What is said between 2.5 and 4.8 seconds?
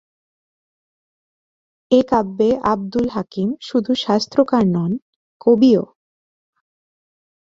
আবদুল হাকিম শুধু শাস্ত্রকার